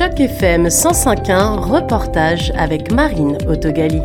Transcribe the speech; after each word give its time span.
Choc 0.00 0.18
FM 0.18 0.68
105.1, 0.68 1.58
reportage 1.58 2.52
avec 2.56 2.90
Marine 2.90 3.36
Autogali. 3.46 4.00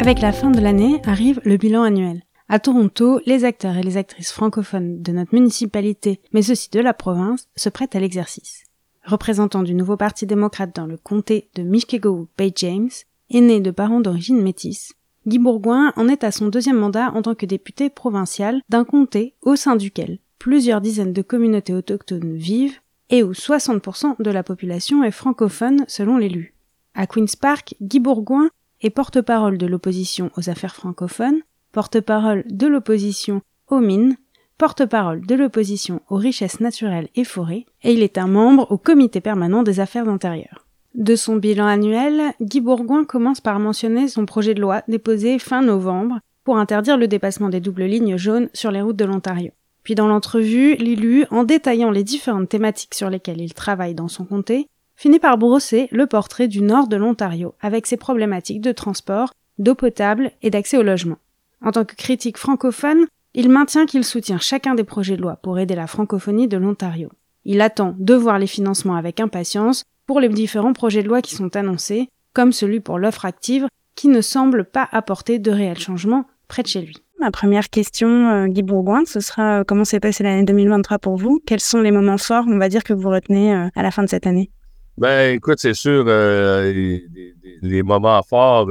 Avec 0.00 0.22
la 0.22 0.32
fin 0.32 0.50
de 0.50 0.58
l'année 0.58 1.02
arrive 1.04 1.38
le 1.44 1.58
bilan 1.58 1.82
annuel. 1.82 2.22
À 2.48 2.58
Toronto, 2.58 3.20
les 3.26 3.44
acteurs 3.44 3.76
et 3.76 3.82
les 3.82 3.98
actrices 3.98 4.32
francophones 4.32 5.02
de 5.02 5.12
notre 5.12 5.34
municipalité, 5.34 6.18
mais 6.32 6.50
aussi 6.50 6.70
de 6.70 6.80
la 6.80 6.94
province, 6.94 7.46
se 7.56 7.68
prêtent 7.68 7.94
à 7.94 8.00
l'exercice. 8.00 8.64
Représentant 9.04 9.62
du 9.62 9.74
nouveau 9.74 9.98
parti 9.98 10.24
démocrate 10.24 10.74
dans 10.74 10.86
le 10.86 10.96
comté 10.96 11.50
de 11.56 11.62
Mishkego 11.62 12.28
Bay 12.38 12.50
James, 12.56 12.88
est 13.28 13.40
né 13.42 13.60
de 13.60 13.70
parents 13.70 14.00
d'origine 14.00 14.40
métisse, 14.40 14.94
Guy 15.26 15.38
Bourgoin 15.38 15.92
en 15.96 16.08
est 16.08 16.24
à 16.24 16.30
son 16.30 16.48
deuxième 16.48 16.78
mandat 16.78 17.12
en 17.14 17.20
tant 17.20 17.34
que 17.34 17.44
député 17.44 17.90
provincial 17.90 18.62
d'un 18.70 18.84
comté 18.84 19.34
au 19.42 19.56
sein 19.56 19.76
duquel 19.76 20.20
plusieurs 20.38 20.82
dizaines 20.82 21.14
de 21.14 21.22
communautés 21.22 21.72
autochtones 21.72 22.36
vivent 22.36 22.80
et 23.14 23.22
où 23.22 23.30
60% 23.30 24.20
de 24.20 24.30
la 24.32 24.42
population 24.42 25.04
est 25.04 25.12
francophone 25.12 25.84
selon 25.86 26.16
l'élu. 26.16 26.52
À 26.96 27.06
Queen's 27.06 27.36
Park, 27.36 27.76
Guy 27.80 28.00
Bourgoin 28.00 28.48
est 28.82 28.90
porte-parole 28.90 29.56
de 29.56 29.66
l'opposition 29.66 30.32
aux 30.36 30.50
affaires 30.50 30.74
francophones, 30.74 31.42
porte-parole 31.70 32.42
de 32.50 32.66
l'opposition 32.66 33.40
aux 33.68 33.78
mines, 33.78 34.16
porte-parole 34.58 35.24
de 35.24 35.36
l'opposition 35.36 36.00
aux 36.10 36.16
richesses 36.16 36.58
naturelles 36.58 37.08
et 37.14 37.22
forêts, 37.22 37.66
et 37.84 37.92
il 37.92 38.02
est 38.02 38.18
un 38.18 38.26
membre 38.26 38.66
au 38.72 38.78
comité 38.78 39.20
permanent 39.20 39.62
des 39.62 39.78
affaires 39.78 40.08
intérieures. 40.08 40.66
De 40.96 41.14
son 41.14 41.36
bilan 41.36 41.66
annuel, 41.66 42.32
Guy 42.40 42.60
Bourgoin 42.60 43.04
commence 43.04 43.40
par 43.40 43.60
mentionner 43.60 44.08
son 44.08 44.26
projet 44.26 44.54
de 44.54 44.60
loi 44.60 44.82
déposé 44.88 45.38
fin 45.38 45.62
novembre 45.62 46.18
pour 46.42 46.58
interdire 46.58 46.96
le 46.96 47.06
dépassement 47.06 47.48
des 47.48 47.60
doubles 47.60 47.84
lignes 47.84 48.16
jaunes 48.16 48.48
sur 48.54 48.72
les 48.72 48.82
routes 48.82 48.96
de 48.96 49.04
l'Ontario. 49.04 49.52
Puis 49.84 49.94
dans 49.94 50.08
l'entrevue, 50.08 50.74
l'élu, 50.76 51.26
en 51.30 51.44
détaillant 51.44 51.90
les 51.90 52.04
différentes 52.04 52.48
thématiques 52.48 52.94
sur 52.94 53.10
lesquelles 53.10 53.40
il 53.40 53.54
travaille 53.54 53.94
dans 53.94 54.08
son 54.08 54.24
comté, 54.24 54.66
finit 54.96 55.18
par 55.18 55.38
brosser 55.38 55.88
le 55.92 56.06
portrait 56.06 56.48
du 56.48 56.62
nord 56.62 56.88
de 56.88 56.96
l'Ontario, 56.96 57.54
avec 57.60 57.86
ses 57.86 57.98
problématiques 57.98 58.62
de 58.62 58.72
transport, 58.72 59.32
d'eau 59.58 59.74
potable 59.74 60.32
et 60.42 60.50
d'accès 60.50 60.78
au 60.78 60.82
logement. 60.82 61.18
En 61.62 61.70
tant 61.70 61.84
que 61.84 61.94
critique 61.94 62.38
francophone, 62.38 63.06
il 63.34 63.50
maintient 63.50 63.86
qu'il 63.86 64.04
soutient 64.04 64.38
chacun 64.38 64.74
des 64.74 64.84
projets 64.84 65.16
de 65.16 65.22
loi 65.22 65.36
pour 65.36 65.58
aider 65.58 65.74
la 65.74 65.86
francophonie 65.86 66.48
de 66.48 66.56
l'Ontario. 66.56 67.10
Il 67.44 67.60
attend 67.60 67.94
de 67.98 68.14
voir 68.14 68.38
les 68.38 68.46
financements 68.46 68.94
avec 68.94 69.20
impatience 69.20 69.84
pour 70.06 70.20
les 70.20 70.28
différents 70.28 70.72
projets 70.72 71.02
de 71.02 71.08
loi 71.08 71.20
qui 71.20 71.34
sont 71.34 71.56
annoncés, 71.56 72.08
comme 72.32 72.52
celui 72.52 72.80
pour 72.80 72.98
l'offre 72.98 73.26
active, 73.26 73.66
qui 73.94 74.08
ne 74.08 74.20
semble 74.20 74.64
pas 74.64 74.88
apporter 74.92 75.38
de 75.38 75.50
réels 75.50 75.78
changements 75.78 76.24
près 76.48 76.62
de 76.62 76.68
chez 76.68 76.80
lui. 76.80 77.03
Ma 77.24 77.30
première 77.30 77.70
question, 77.70 78.28
euh, 78.28 78.46
Guy 78.48 78.62
Bourgoin, 78.62 79.06
ce 79.06 79.18
sera 79.18 79.60
euh, 79.60 79.64
comment 79.66 79.86
s'est 79.86 79.98
passée 79.98 80.22
l'année 80.22 80.44
2023 80.44 80.98
pour 80.98 81.16
vous? 81.16 81.40
Quels 81.46 81.60
sont 81.60 81.80
les 81.80 81.90
moments 81.90 82.18
forts, 82.18 82.44
on 82.46 82.58
va 82.58 82.68
dire, 82.68 82.84
que 82.84 82.92
vous 82.92 83.08
retenez 83.08 83.54
euh, 83.54 83.68
à 83.74 83.82
la 83.82 83.90
fin 83.90 84.02
de 84.02 84.10
cette 84.10 84.26
année? 84.26 84.50
Ben, 84.98 85.34
écoute, 85.34 85.58
c'est 85.58 85.72
sûr, 85.72 86.04
les, 86.04 87.82
moments 87.82 88.22
forts, 88.22 88.68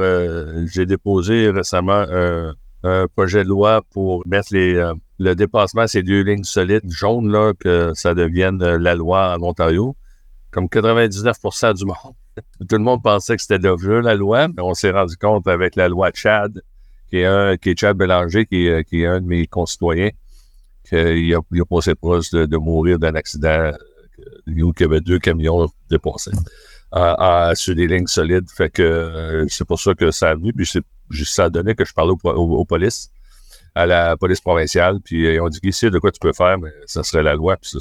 j'ai 0.72 0.86
déposé 0.86 1.50
récemment 1.50 2.06
un 2.84 3.08
projet 3.16 3.44
de 3.44 3.50
loi 3.50 3.82
pour 3.90 4.22
mettre 4.28 4.50
le 4.54 5.34
dépassement 5.34 5.88
ces 5.88 6.04
deux 6.04 6.22
lignes 6.22 6.44
solides 6.44 6.92
jaunes, 6.92 7.32
là, 7.32 7.54
que 7.60 7.92
ça 7.96 8.14
devienne 8.14 8.60
la 8.64 8.94
loi 8.94 9.36
en 9.36 9.42
Ontario. 9.42 9.96
Comme 10.52 10.66
99% 10.68 11.74
du 11.74 11.86
monde. 11.86 11.96
Tout 12.70 12.78
le 12.78 12.84
monde 12.84 13.02
pensait 13.02 13.36
que 13.36 13.42
c'était 13.42 13.58
déjà 13.58 14.00
la 14.00 14.14
loi, 14.14 14.48
mais 14.48 14.62
on 14.62 14.76
s'est 14.76 14.92
rendu 14.92 15.18
compte 15.18 15.48
avec 15.48 15.76
la 15.76 15.90
loi 15.90 16.12
Chad 16.14 16.62
qui 17.58 17.70
est, 17.70 17.80
Chad 17.80 17.96
Bélanger, 17.96 18.46
qui 18.46 18.68
est, 18.68 19.06
un 19.06 19.22
de 19.22 19.28
mes 19.28 19.46
concitoyens, 19.46 20.10
qu'il 20.88 21.36
a, 21.36 21.66
passé 21.70 21.94
proche 21.96 22.32
de, 22.32 22.46
de 22.46 22.58
mourir 22.58 22.98
d'un 22.98 23.16
accident 23.16 23.72
où 24.48 24.74
il 24.78 24.82
y 24.82 24.84
avait 24.84 25.02
deux 25.02 25.20
camions 25.20 25.68
dépassés 25.90 26.32
sur 27.54 27.76
des 27.76 27.88
lignes 27.88 28.08
solides. 28.08 28.50
Fait 28.50 28.70
que 28.70 28.82
euh, 28.82 29.46
c'est 29.48 29.66
pour 29.66 29.80
ça 29.80 29.94
que 29.94 30.12
ça 30.12 30.32
a 30.32 30.36
venu. 30.36 30.54
Puis 30.54 30.68
ça 31.26 31.46
a 31.46 31.50
donné 31.50 31.76
que 31.76 31.86
je 31.86 31.94
parlais 31.94 32.14
aux, 32.24 32.66
polices, 32.66 33.12
à 33.76 33.86
la 33.86 34.18
police 34.18 34.42
provinciale. 34.42 35.00
Puis 35.04 35.34
ils 35.34 35.40
ont 35.40 35.50
dit 35.50 35.60
ici, 35.64 35.90
de 35.90 36.00
quoi 36.00 36.12
tu 36.12 36.20
peux 36.20 36.34
faire, 36.34 36.58
mais 36.58 36.72
ça 36.86 37.04
serait 37.04 37.24
la 37.24 37.36
loi. 37.36 37.58
Puis 37.58 37.78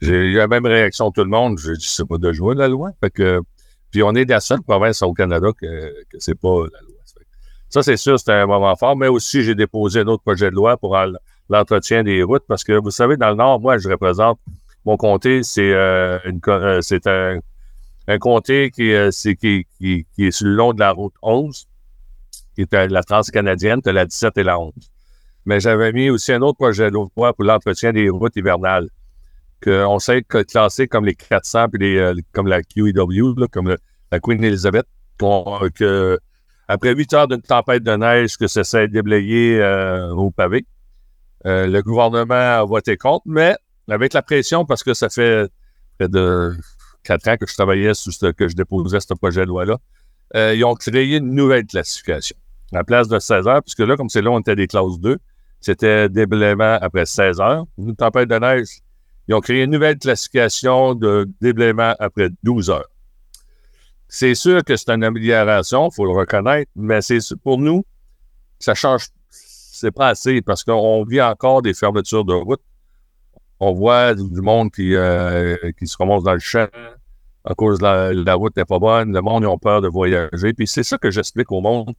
j'ai 0.00 0.14
eu 0.14 0.34
la 0.36 0.48
même 0.48 0.66
réaction 0.66 1.08
de 1.08 1.14
tout 1.14 1.24
le 1.24 1.30
monde. 1.30 1.58
J'ai 1.58 1.74
dit, 1.74 1.86
c'est 1.88 2.06
pas 2.06 2.18
de 2.18 2.32
jouer 2.32 2.54
la 2.54 2.68
loi. 2.68 2.92
Fait 3.00 3.10
que, 3.10 3.40
puis 3.90 4.02
on 4.02 4.14
est 4.14 4.24
la 4.24 4.40
seule 4.40 4.62
province 4.62 5.02
au 5.02 5.12
Canada 5.12 5.48
que, 5.60 6.04
que 6.08 6.18
c'est 6.18 6.38
pas 6.38 6.64
la 6.72 6.80
loi. 6.80 6.89
Ça, 7.70 7.84
c'est 7.84 7.96
sûr, 7.96 8.18
c'était 8.18 8.32
un 8.32 8.46
moment 8.46 8.74
fort, 8.74 8.96
mais 8.96 9.06
aussi, 9.06 9.44
j'ai 9.44 9.54
déposé 9.54 10.00
un 10.00 10.08
autre 10.08 10.24
projet 10.24 10.50
de 10.50 10.56
loi 10.56 10.76
pour 10.76 10.96
l'entretien 11.48 12.02
des 12.02 12.24
routes 12.24 12.42
parce 12.48 12.64
que, 12.64 12.72
vous 12.72 12.90
savez, 12.90 13.16
dans 13.16 13.30
le 13.30 13.36
Nord, 13.36 13.60
moi, 13.60 13.78
je 13.78 13.88
représente 13.88 14.40
mon 14.84 14.96
comté, 14.96 15.44
c'est 15.44 15.72
euh, 15.72 16.18
euh, 16.48 16.80
un, 17.06 17.38
un, 18.08 18.18
comté 18.18 18.72
qui, 18.72 18.92
euh, 18.92 19.10
qui, 19.10 19.66
qui, 19.78 20.06
qui, 20.14 20.26
est 20.26 20.30
sur 20.32 20.46
le 20.46 20.54
long 20.54 20.72
de 20.72 20.80
la 20.80 20.90
route 20.90 21.14
11, 21.22 21.68
qui 22.56 22.62
est 22.62 22.74
la 22.88 23.04
transcanadienne, 23.04 23.80
de 23.84 23.90
la 23.92 24.04
17 24.04 24.38
et 24.38 24.42
la 24.42 24.58
11. 24.58 24.72
Mais 25.44 25.60
j'avais 25.60 25.92
mis 25.92 26.10
aussi 26.10 26.32
un 26.32 26.42
autre 26.42 26.58
projet 26.58 26.90
de 26.90 26.94
loi 26.94 27.32
pour 27.34 27.44
l'entretien 27.44 27.92
des 27.92 28.08
routes 28.08 28.34
hivernales, 28.34 28.88
qu'on 29.62 30.00
sait 30.00 30.22
classer 30.22 30.88
comme 30.88 31.04
les 31.04 31.14
400 31.14 31.68
puis 31.68 31.80
les, 31.80 32.14
comme 32.32 32.48
la 32.48 32.62
QEW, 32.62 33.46
comme 33.52 33.76
la 34.10 34.18
Queen 34.18 34.42
Elizabeth, 34.42 34.86
que 35.18 36.18
après 36.70 36.94
huit 36.94 37.12
heures 37.14 37.26
d'une 37.26 37.42
tempête 37.42 37.82
de 37.82 37.96
neige 37.96 38.36
que 38.36 38.46
ça 38.46 38.62
s'est 38.62 38.86
déblayé 38.86 39.60
euh, 39.60 40.10
au 40.12 40.30
pavé, 40.30 40.64
euh, 41.44 41.66
le 41.66 41.82
gouvernement 41.82 42.34
a 42.34 42.64
voté 42.64 42.96
contre, 42.96 43.24
mais 43.26 43.56
avec 43.88 44.12
la 44.12 44.22
pression, 44.22 44.64
parce 44.64 44.84
que 44.84 44.94
ça 44.94 45.08
fait 45.08 45.50
près 45.98 46.08
de 46.08 46.54
quatre 47.02 47.26
ans 47.26 47.36
que 47.36 47.46
je 47.48 47.54
travaillais 47.54 47.92
sur 47.94 48.12
ce, 48.12 48.26
que 48.26 48.46
je 48.46 48.54
déposais 48.54 49.00
ce 49.00 49.14
projet 49.14 49.40
de 49.40 49.46
loi-là, 49.46 49.78
euh, 50.36 50.54
ils 50.54 50.64
ont 50.64 50.76
créé 50.76 51.16
une 51.16 51.34
nouvelle 51.34 51.66
classification. 51.66 52.36
À 52.72 52.76
la 52.76 52.84
place 52.84 53.08
de 53.08 53.18
16 53.18 53.48
heures, 53.48 53.62
puisque 53.64 53.80
là, 53.80 53.96
comme 53.96 54.08
c'est 54.08 54.22
là, 54.22 54.30
on 54.30 54.38
était 54.38 54.54
des 54.54 54.68
classes 54.68 55.00
2, 55.00 55.18
c'était 55.60 56.08
déblayement 56.08 56.78
après 56.80 57.04
16 57.04 57.40
heures. 57.40 57.64
Une 57.78 57.96
tempête 57.96 58.28
de 58.28 58.38
neige, 58.38 58.68
ils 59.26 59.34
ont 59.34 59.40
créé 59.40 59.64
une 59.64 59.72
nouvelle 59.72 59.98
classification 59.98 60.94
de 60.94 61.28
déblayement 61.40 61.96
après 61.98 62.28
12 62.44 62.70
heures. 62.70 62.89
C'est 64.12 64.34
sûr 64.34 64.64
que 64.64 64.76
c'est 64.76 64.90
une 64.90 65.04
amélioration, 65.04 65.88
il 65.88 65.94
faut 65.94 66.04
le 66.04 66.10
reconnaître, 66.10 66.68
mais 66.74 67.00
c'est 67.00 67.20
pour 67.44 67.58
nous, 67.58 67.84
ça 68.58 68.74
change, 68.74 69.06
c'est 69.30 69.92
pas 69.92 70.08
assez 70.08 70.42
parce 70.42 70.64
qu'on 70.64 71.04
vit 71.04 71.22
encore 71.22 71.62
des 71.62 71.74
fermetures 71.74 72.24
de 72.24 72.34
route. 72.34 72.60
On 73.60 73.72
voit 73.72 74.14
du 74.14 74.40
monde 74.40 74.72
qui, 74.72 74.96
euh, 74.96 75.56
se 75.80 75.96
remonte 75.96 76.24
dans 76.24 76.32
le 76.32 76.40
champ 76.40 76.66
à 77.44 77.54
cause 77.54 77.78
de 77.78 78.24
la, 78.24 78.34
route 78.34 78.56
n'est 78.56 78.64
pas 78.64 78.80
bonne. 78.80 79.12
Le 79.12 79.20
monde, 79.22 79.44
ils 79.44 79.46
ont 79.46 79.58
peur 79.58 79.80
de 79.80 79.86
voyager. 79.86 80.54
Puis 80.54 80.66
c'est 80.66 80.82
ça 80.82 80.98
que 80.98 81.12
j'explique 81.12 81.52
au 81.52 81.60
monde, 81.60 81.94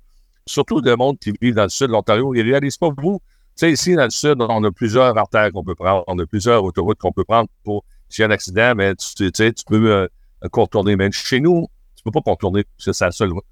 surtout 0.45 0.81
le 0.81 0.95
monde 0.97 1.17
qui 1.17 1.31
vit 1.41 1.53
dans 1.53 1.63
le 1.63 1.69
sud 1.69 1.87
de 1.87 1.93
l'Ontario. 1.93 2.35
Ils 2.35 2.41
réalisent 2.41 2.77
pas 2.77 2.89
vous. 2.97 3.21
Tu 3.55 3.67
sais, 3.67 3.71
ici, 3.71 3.95
dans 3.95 4.03
le 4.03 4.09
sud, 4.09 4.35
on 4.41 4.63
a 4.65 4.71
plusieurs 4.71 5.17
artères 5.17 5.51
qu'on 5.53 5.63
peut 5.63 5.75
prendre, 5.75 6.03
on 6.07 6.19
a 6.19 6.25
plusieurs 6.25 6.61
autoroutes 6.63 6.99
qu'on 6.99 7.13
peut 7.13 7.23
prendre 7.23 7.47
pour 7.63 7.85
s'il 8.09 8.23
y 8.23 8.25
a 8.25 8.27
un 8.27 8.31
accident, 8.31 8.73
mais 8.75 8.95
tu, 8.95 9.31
sais, 9.33 9.53
tu 9.53 9.63
peux 9.65 9.91
euh, 9.91 10.07
contourner. 10.51 10.97
Mais 10.97 11.09
chez 11.11 11.39
nous, 11.39 11.67
tu 12.01 12.09
peux 12.09 12.11
pas 12.11 12.21
contourner, 12.21 12.65
c'est 12.79 12.99
la 12.99 13.11
seule 13.11 13.31
route. 13.31 13.45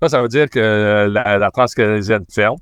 Ça, 0.00 0.08
ça 0.08 0.22
veut 0.22 0.28
dire 0.28 0.48
que 0.48 0.60
euh, 0.60 1.08
la, 1.08 1.38
la 1.38 1.50
transcanadienne 1.50 2.24
ferme. 2.30 2.56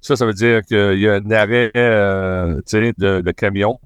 Ça, 0.00 0.16
ça 0.16 0.26
veut 0.26 0.34
dire 0.34 0.62
qu'il 0.62 0.98
y 0.98 1.08
a 1.08 1.14
un 1.14 1.30
arrêt 1.30 1.72
euh, 1.76 2.60
de, 2.70 3.20
de 3.22 3.30
camion. 3.32 3.80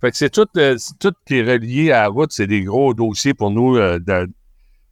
Fait 0.00 0.10
que 0.10 0.16
c'est 0.16 0.30
tout, 0.30 0.46
euh, 0.56 0.76
tout 0.98 1.12
qui 1.26 1.38
est 1.38 1.42
relié 1.42 1.90
à 1.90 2.02
la 2.02 2.08
route, 2.08 2.32
c'est 2.32 2.46
des 2.46 2.62
gros 2.62 2.92
dossiers 2.94 3.34
pour 3.34 3.50
nous, 3.50 3.76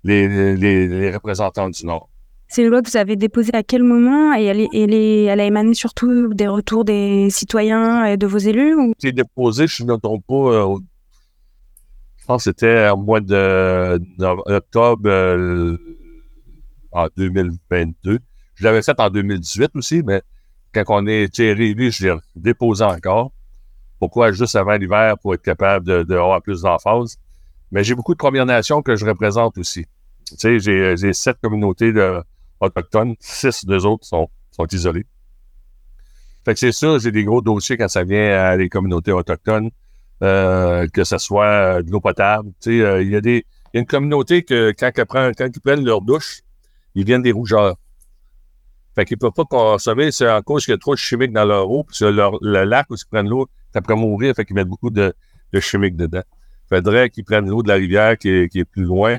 les, 0.04 0.56
les, 0.56 1.10
représentants 1.14 1.68
du 1.68 1.84
Nord. 1.86 2.08
C'est 2.48 2.62
une 2.62 2.68
loi 2.70 2.80
que 2.80 2.90
vous 2.90 2.96
avez 2.96 3.16
déposée 3.16 3.54
à 3.54 3.62
quel 3.62 3.82
moment? 3.82 4.34
Et 4.34 4.44
elle, 4.44 4.66
elle, 4.72 4.94
elle 4.94 5.40
a 5.40 5.44
émané 5.44 5.74
surtout 5.74 6.32
des 6.32 6.48
retours 6.48 6.84
des 6.84 7.28
citoyens 7.30 8.06
et 8.06 8.16
de 8.16 8.26
vos 8.26 8.38
élus? 8.38 8.74
Ou... 8.74 8.94
C'est 8.98 9.12
déposé, 9.12 9.66
je 9.66 9.84
ne 9.84 9.92
me 9.92 9.98
trompe 9.98 10.24
pas, 10.26 10.66
pense 12.28 12.44
que 12.44 12.50
c'était 12.50 12.90
au 12.90 12.98
mois 12.98 13.20
de, 13.20 13.98
octobre 14.52 15.08
euh, 15.08 15.76
en 16.92 17.08
2022. 17.16 18.18
Je 18.54 18.64
l'avais 18.64 18.82
fait 18.82 19.00
en 19.00 19.08
2018 19.08 19.70
aussi, 19.74 20.02
mais 20.04 20.22
quand 20.72 20.84
on 20.88 21.06
est 21.06 21.22
été 21.22 21.54
réélu, 21.54 21.90
je 21.90 22.06
l'ai 22.06 22.16
déposé 22.36 22.84
encore. 22.84 23.32
Pourquoi? 23.98 24.30
Juste 24.32 24.56
avant 24.56 24.76
l'hiver 24.76 25.16
pour 25.18 25.34
être 25.34 25.42
capable 25.42 25.86
de, 25.86 26.40
plus 26.40 26.62
d'emphase? 26.62 27.16
Mais 27.72 27.82
j'ai 27.82 27.94
beaucoup 27.94 28.12
de 28.12 28.18
Premières 28.18 28.46
Nations 28.46 28.82
que 28.82 28.94
je 28.94 29.06
représente 29.06 29.56
aussi. 29.58 29.86
Tu 30.26 30.36
sais, 30.36 30.58
j'ai 30.60 31.12
sept 31.14 31.38
communautés 31.42 31.92
autochtones, 32.60 33.14
six 33.20 33.64
d'eux 33.64 33.86
autres 33.86 34.06
sont, 34.06 34.28
sont 34.50 34.66
isolés. 34.66 35.06
Fait 36.44 36.52
que 36.52 36.60
c'est 36.60 36.72
sûr, 36.72 36.98
j'ai 36.98 37.10
des 37.10 37.24
gros 37.24 37.40
dossiers 37.40 37.78
quand 37.78 37.88
ça 37.88 38.04
vient 38.04 38.38
à 38.38 38.56
les 38.56 38.68
communautés 38.68 39.12
autochtones. 39.12 39.70
Euh, 40.20 40.88
que 40.88 41.04
ce 41.04 41.16
soit 41.16 41.46
euh, 41.46 41.82
de 41.82 41.92
l'eau 41.92 42.00
potable. 42.00 42.50
Tu 42.60 42.80
sais, 42.80 42.84
euh, 42.84 43.02
il 43.02 43.10
y 43.10 43.16
a 43.16 43.20
des 43.20 43.46
il 43.72 43.76
y 43.76 43.78
a 43.78 43.80
une 43.80 43.86
communauté 43.86 44.42
que 44.42 44.72
quand, 44.76 44.90
quand 44.96 45.46
ils 45.54 45.60
prennent 45.60 45.84
leur 45.84 46.00
douche, 46.00 46.40
ils 46.94 47.04
viennent 47.04 47.22
des 47.22 47.32
rougeurs. 47.32 47.76
Fait 48.96 49.04
qu'ils 49.04 49.16
ne 49.16 49.20
peuvent 49.20 49.32
pas 49.32 49.44
consommer, 49.44 50.10
c'est 50.10 50.28
en 50.28 50.42
cause 50.42 50.64
qu'il 50.64 50.72
y 50.72 50.74
a 50.74 50.78
trop 50.78 50.94
de 50.94 50.98
chimiques 50.98 51.32
dans 51.32 51.44
leur 51.44 51.70
eau, 51.70 51.84
puis 51.84 51.96
leur, 52.10 52.36
le 52.40 52.64
lac 52.64 52.86
où 52.90 52.94
ils 52.94 53.08
prennent 53.08 53.28
l'eau, 53.28 53.46
ça 53.72 53.80
mourir, 53.94 54.34
fait 54.34 54.44
qu'ils 54.44 54.56
mettent 54.56 54.68
beaucoup 54.68 54.90
de, 54.90 55.12
de 55.52 55.60
chimiques 55.60 55.96
dedans. 55.96 56.22
faudrait 56.68 57.10
qu'ils 57.10 57.24
prennent 57.24 57.48
l'eau 57.48 57.62
de 57.62 57.68
la 57.68 57.74
rivière 57.74 58.16
qui 58.16 58.30
est, 58.30 58.64
plus 58.64 58.84
loin, 58.84 59.18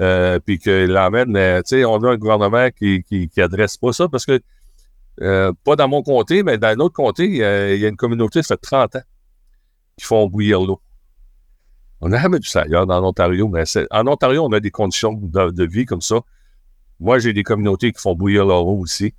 euh, 0.00 0.38
puis 0.38 0.58
qu'ils 0.58 0.86
l'emmènent. 0.86 1.34
Tu 1.34 1.62
sais, 1.64 1.84
on 1.84 1.96
a 2.04 2.10
un 2.10 2.16
gouvernement 2.16 2.70
qui, 2.70 3.02
qui, 3.02 3.42
adresse 3.42 3.76
pas 3.76 3.92
ça 3.92 4.08
parce 4.08 4.24
que, 4.24 4.40
pas 5.64 5.76
dans 5.76 5.88
mon 5.88 6.02
comté, 6.02 6.42
mais 6.44 6.56
dans 6.56 6.68
un 6.68 6.88
comté, 6.88 7.24
il 7.26 7.36
y 7.36 7.84
a 7.84 7.88
une 7.88 7.96
communauté, 7.96 8.42
ça 8.42 8.54
fait 8.54 8.60
30 8.62 8.96
ans, 8.96 9.02
qui 9.98 10.06
font 10.06 10.26
bouillir 10.26 10.60
l'eau. 10.60 10.80
On 12.00 12.12
a 12.12 12.18
jamais 12.18 12.38
vu 12.38 12.44
ça 12.48 12.62
ailleurs, 12.62 12.86
dans 12.86 13.00
l'Ontario, 13.00 13.48
mais 13.48 13.64
en 13.90 14.06
Ontario, 14.06 14.44
on 14.44 14.52
a 14.52 14.60
des 14.60 14.70
conditions 14.70 15.12
de, 15.12 15.64
vie 15.64 15.84
comme 15.84 16.00
ça. 16.00 16.20
Moi, 17.00 17.18
j'ai 17.18 17.32
des 17.32 17.42
communautés 17.42 17.92
qui 17.92 18.00
font 18.00 18.14
bouillir 18.14 18.46
leur 18.46 18.66
eau 18.66 18.78
aussi. 18.78 19.14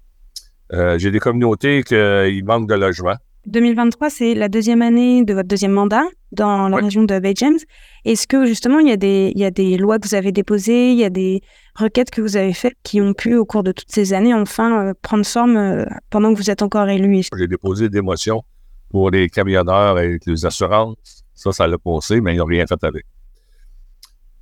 Euh, 0.71 0.97
j'ai 0.97 1.11
des 1.11 1.19
communautés 1.19 1.83
qui 1.83 2.43
manquent 2.43 2.69
de 2.69 2.75
logement. 2.75 3.15
2023, 3.47 4.09
c'est 4.09 4.35
la 4.35 4.47
deuxième 4.47 4.81
année 4.81 5.23
de 5.23 5.33
votre 5.33 5.47
deuxième 5.47 5.71
mandat 5.71 6.03
dans 6.31 6.69
la 6.69 6.77
région 6.77 7.03
de 7.03 7.19
Bay 7.19 7.33
James. 7.35 7.57
Est-ce 8.05 8.27
que 8.27 8.45
justement, 8.45 8.79
il 8.79 8.87
y, 8.87 8.91
a 8.91 8.97
des, 8.97 9.31
il 9.33 9.41
y 9.41 9.45
a 9.45 9.51
des 9.51 9.77
lois 9.77 9.97
que 9.97 10.07
vous 10.07 10.15
avez 10.15 10.31
déposées, 10.31 10.91
il 10.91 10.97
y 10.97 11.03
a 11.03 11.09
des 11.09 11.41
requêtes 11.75 12.11
que 12.11 12.21
vous 12.21 12.37
avez 12.37 12.53
faites 12.53 12.75
qui 12.83 13.01
ont 13.01 13.13
pu, 13.13 13.35
au 13.35 13.45
cours 13.45 13.63
de 13.63 13.71
toutes 13.71 13.91
ces 13.91 14.13
années, 14.13 14.33
enfin 14.33 14.87
euh, 14.87 14.93
prendre 15.01 15.25
forme 15.25 15.57
euh, 15.57 15.85
pendant 16.09 16.33
que 16.33 16.37
vous 16.37 16.51
êtes 16.51 16.61
encore 16.61 16.87
élu? 16.89 17.23
J'ai 17.35 17.47
déposé 17.47 17.89
des 17.89 18.01
motions 18.01 18.43
pour 18.89 19.11
les 19.11 19.29
camionneurs 19.29 19.99
et 19.99 20.19
les 20.25 20.45
assurances. 20.45 21.23
Ça, 21.33 21.51
ça 21.51 21.67
l'a 21.67 21.77
passé, 21.77 22.21
mais 22.21 22.35
ils 22.35 22.37
n'ont 22.37 22.45
rien 22.45 22.65
fait 22.67 22.83
avec. 22.83 23.05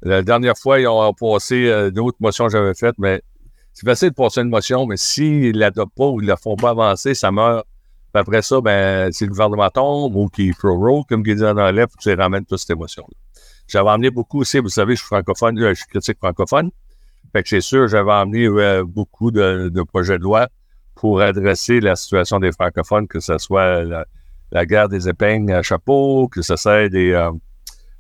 La 0.02 0.22
dernière 0.22 0.58
fois, 0.58 0.80
ils 0.80 0.88
ont 0.88 1.14
passé 1.14 1.68
euh, 1.68 1.92
d'autres 1.92 2.18
motions 2.20 2.46
que 2.46 2.52
j'avais 2.52 2.74
faites, 2.74 2.98
mais 2.98 3.22
c'est 3.74 3.86
facile 3.86 4.10
de 4.10 4.16
passer 4.16 4.42
une 4.42 4.50
motion, 4.50 4.86
mais 4.86 4.98
s'ils 4.98 5.54
ne 5.54 5.60
l'adoptent 5.60 5.96
pas 5.96 6.08
ou 6.08 6.22
ils 6.22 6.24
ne 6.24 6.30
la 6.30 6.38
font 6.38 6.56
pas 6.56 6.72
avancer, 6.72 7.14
ça 7.14 7.32
meurt 7.32 7.66
après 8.18 8.42
ça, 8.42 8.62
ben, 8.62 9.12
si 9.12 9.26
le 9.26 9.30
gouvernement 9.30 9.70
tombe 9.70 10.16
ou 10.16 10.28
qu'il 10.28 10.56
pro 10.56 11.04
comme 11.04 11.24
il 11.26 11.36
dit 11.36 11.42
dans 11.42 11.72
lettre, 11.72 11.96
tu 12.00 12.14
ramènes 12.14 12.46
toute 12.46 12.60
cette 12.60 12.72
émotion-là. 12.72 13.16
J'avais 13.68 13.90
emmené 13.90 14.10
beaucoup 14.10 14.42
aussi, 14.42 14.60
vous 14.60 14.70
savez, 14.70 14.96
je 14.96 15.00
suis 15.00 15.08
francophone, 15.08 15.60
euh, 15.60 15.70
je 15.70 15.76
suis 15.76 15.88
critique 15.88 16.18
francophone. 16.18 16.72
Fait 17.34 17.44
que 17.44 17.50
c'est 17.50 17.62
sûr, 17.62 17.88
j'avais 17.88 18.12
emmené 18.12 18.46
euh, 18.46 18.84
beaucoup 18.86 19.32
de, 19.32 19.84
projets 19.84 20.18
de 20.18 20.24
loi 20.24 20.48
pour 20.96 21.22
adresser 21.22 21.80
la 21.80 21.96
situation 21.96 22.40
des 22.40 22.52
francophones, 22.52 23.08
que 23.08 23.20
ce 23.20 23.38
soit 23.38 23.84
la, 23.84 24.06
guerre 24.54 24.90
des 24.90 25.10
épingles 25.10 25.52
à 25.54 25.62
chapeau, 25.62 26.28
que 26.28 26.42
ce 26.42 26.56
soit 26.56 26.90
des 26.90 27.12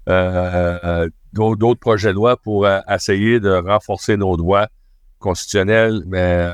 euh, 0.09 1.09
d'autres 1.33 1.79
projets 1.79 2.09
de 2.09 2.13
loi 2.13 2.37
pour 2.37 2.67
essayer 2.89 3.39
de 3.39 3.51
renforcer 3.51 4.17
nos 4.17 4.37
droits 4.37 4.67
constitutionnels, 5.19 6.03
mais 6.07 6.47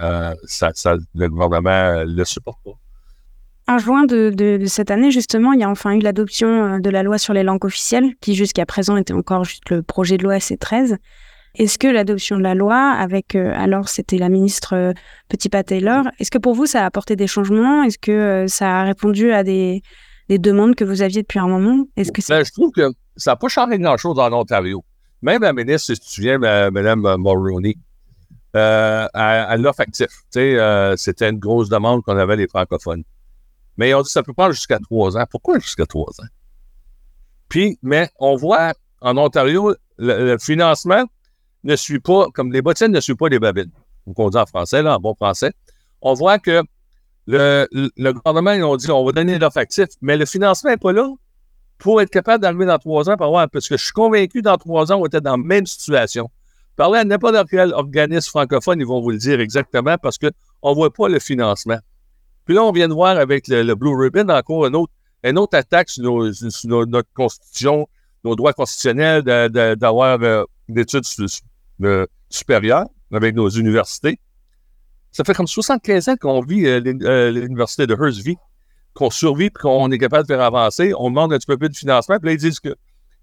ça, 0.45 0.71
le 1.15 1.27
gouvernement 1.27 2.05
ne 2.05 2.15
le 2.15 2.25
supporte 2.25 2.59
pas. 2.63 2.71
En 3.65 3.77
juin 3.77 4.03
de, 4.03 4.65
cette 4.67 4.91
année, 4.91 5.09
justement, 5.09 5.53
il 5.53 5.61
y 5.61 5.63
a 5.63 5.69
enfin 5.69 5.93
eu 5.93 5.99
l'adoption 5.99 6.47
euh, 6.47 6.79
de 6.79 6.89
la 6.89 7.01
loi 7.01 7.17
sur 7.17 7.33
les 7.33 7.43
langues 7.43 7.63
officielles, 7.63 8.13
qui 8.19 8.35
jusqu'à 8.35 8.65
présent 8.65 8.97
était 8.97 9.13
encore 9.13 9.45
juste 9.45 9.69
le 9.69 9.81
projet 9.81 10.17
de 10.17 10.23
loi 10.23 10.37
C13. 10.37 10.97
Est-ce 11.55 11.77
que 11.77 11.87
l'adoption 11.87 12.37
de 12.37 12.41
la 12.41 12.55
loi, 12.55 12.75
avec 12.75 13.35
euh, 13.35 13.53
alors 13.55 13.87
c'était 13.87 14.17
la 14.17 14.29
ministre 14.29 14.75
euh, 14.75 14.93
Petit-Pas 15.29 15.63
Taylor, 15.63 16.05
est-ce 16.19 16.31
que 16.31 16.39
pour 16.39 16.55
vous 16.55 16.65
ça 16.65 16.81
a 16.81 16.85
apporté 16.85 17.15
des 17.15 17.27
changements? 17.27 17.83
Est-ce 17.83 17.99
que 17.99 18.45
ça 18.47 18.81
a 18.81 18.83
répondu 18.83 19.31
à 19.31 19.43
des, 19.43 19.83
demandes 20.29 20.73
que 20.73 20.83
vous 20.83 21.03
aviez 21.03 21.21
depuis 21.21 21.39
un 21.39 21.47
moment? 21.47 21.85
Est-ce 21.95 22.11
que 22.11 22.21
ben, 22.27 22.43
je 22.43 22.51
trouve 22.51 22.71
que 22.71 22.91
ça 23.17 23.31
n'a 23.31 23.35
pas 23.35 23.47
changé 23.49 23.77
grand-chose 23.77 24.17
en 24.17 24.33
Ontario. 24.33 24.83
Même 25.21 25.43
la 25.43 25.53
ministre, 25.53 25.93
si 25.93 25.99
tu 25.99 26.07
te 26.07 26.11
souviens, 26.11 26.37
Mme 26.37 27.17
Mulroney, 27.17 27.77
euh, 28.55 29.07
elle 29.13 29.61
l'offre. 29.61 29.83
C'était 30.31 31.29
une 31.29 31.39
grosse 31.39 31.69
demande 31.69 32.01
qu'on 32.03 32.17
avait 32.17 32.35
les 32.35 32.47
francophones. 32.47 33.03
Mais 33.77 33.89
ils 33.89 33.93
ont 33.95 34.01
dit 34.01 34.09
ça 34.09 34.23
peut 34.23 34.33
prendre 34.33 34.53
jusqu'à 34.53 34.79
trois 34.79 35.17
ans. 35.17 35.25
Pourquoi 35.29 35.59
jusqu'à 35.59 35.85
trois 35.85 36.09
ans? 36.19 36.27
Puis, 37.49 37.77
mais 37.81 38.09
on 38.19 38.35
voit 38.35 38.73
en 39.01 39.17
Ontario, 39.17 39.75
le, 39.97 40.37
financement 40.39 41.03
ne 41.63 41.75
suit 41.75 41.99
pas, 41.99 42.27
comme 42.33 42.51
les 42.51 42.61
bottines 42.61 42.91
ne 42.91 42.99
suivent 42.99 43.15
pas 43.15 43.29
les 43.29 43.39
babines. 43.39 43.71
on 44.15 44.29
dit 44.29 44.37
en 44.37 44.45
français, 44.45 44.81
là, 44.81 44.97
en 44.97 44.99
bon 44.99 45.15
français. 45.15 45.51
On 46.01 46.13
voit 46.13 46.39
que 46.39 46.61
le, 47.27 48.11
gouvernement, 48.11 48.51
ils 48.51 48.63
ont 48.63 48.75
dit 48.75 48.91
on 48.91 49.05
va 49.05 49.11
donner 49.11 49.39
l'offre 49.39 49.57
actif, 49.57 49.87
mais 50.01 50.17
le 50.17 50.25
financement 50.25 50.71
n'est 50.71 50.77
pas 50.77 50.91
là 50.91 51.09
pour 51.77 52.01
être 52.01 52.09
capable 52.09 52.41
d'arriver 52.41 52.65
dans 52.65 52.77
trois 52.77 53.09
ans, 53.09 53.17
parce 53.17 53.67
que 53.67 53.77
je 53.77 53.83
suis 53.83 53.93
convaincu 53.93 54.41
dans 54.41 54.57
trois 54.57 54.91
ans, 54.91 55.01
on 55.01 55.05
était 55.05 55.21
dans 55.21 55.31
la 55.31 55.43
même 55.43 55.65
situation. 55.65 56.29
Parlez 56.75 56.99
à 56.99 57.03
n'importe 57.03 57.35
quel 57.49 57.73
organisme 57.73 58.29
francophone, 58.29 58.79
ils 58.79 58.85
vont 58.85 59.01
vous 59.01 59.11
le 59.11 59.17
dire 59.17 59.39
exactement 59.39 59.97
parce 60.01 60.17
qu'on 60.17 60.69
ne 60.69 60.75
voit 60.75 60.91
pas 60.91 61.07
le 61.07 61.19
financement. 61.19 61.77
Puis 62.45 62.55
là, 62.55 62.63
on 62.63 62.71
vient 62.71 62.87
de 62.87 62.93
voir 62.93 63.17
avec 63.17 63.47
le, 63.47 63.73
Blue 63.75 63.95
Ribbon 63.95 64.29
encore 64.29 64.65
une 64.65 64.75
autre, 64.75 64.91
une 65.23 65.37
autre 65.37 65.57
attaque 65.57 65.89
sur, 65.89 66.23
notre 66.87 67.13
constitution, 67.13 67.87
nos 68.23 68.35
droits 68.35 68.53
constitutionnels 68.53 69.21
d'avoir 69.21 70.21
euh, 70.21 70.43
des 70.67 70.85
études 71.79 72.07
supérieures 72.29 72.87
avec 73.11 73.35
nos 73.35 73.49
universités. 73.49 74.19
Ça 75.11 75.23
fait 75.23 75.33
comme 75.33 75.47
75 75.47 76.09
ans 76.09 76.15
qu'on 76.19 76.41
vit 76.41 76.65
euh, 76.65 76.81
euh, 77.03 77.31
l'université 77.31 77.85
de 77.85 77.93
Hurstville, 77.93 78.37
qu'on 78.95 79.11
survit 79.11 79.45
et 79.45 79.49
qu'on 79.51 79.91
est 79.91 79.99
capable 79.99 80.23
de 80.23 80.33
faire 80.33 80.41
avancer. 80.41 80.93
On 80.97 81.09
demande 81.09 81.33
un 81.33 81.37
petit 81.37 81.45
peu 81.45 81.57
plus 81.57 81.69
de 81.69 81.75
financement. 81.75 82.17
Puis 82.17 82.29
là, 82.29 82.33
ils 82.33 82.39
disent 82.39 82.59
qu'ils 82.59 82.75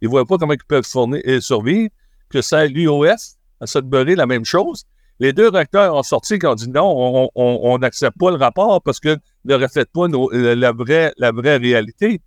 ne 0.02 0.08
voient 0.08 0.24
pas 0.24 0.38
comment 0.38 0.52
ils 0.52 0.64
peuvent 0.66 0.86
fournir, 0.86 1.20
et 1.24 1.40
survivre, 1.40 1.90
que 2.28 2.40
c'est 2.40 2.68
l'UOS 2.68 3.36
à 3.60 3.66
Sudbury, 3.66 4.14
la 4.14 4.26
même 4.26 4.44
chose. 4.44 4.84
Les 5.18 5.32
deux 5.32 5.48
recteurs 5.48 5.94
ont 5.94 6.02
sorti 6.02 6.34
et 6.34 6.46
ont 6.46 6.54
dit 6.54 6.70
non, 6.70 7.28
on 7.34 7.78
n'accepte 7.78 8.16
pas 8.18 8.30
le 8.30 8.36
rapport 8.36 8.80
parce 8.82 9.00
que 9.00 9.18
ne 9.44 9.54
reflète 9.54 9.90
pas 9.92 10.06
la, 10.08 10.72
vraie, 10.72 11.12
la 11.18 11.32
vraie 11.32 11.58
réalité. 11.58 12.22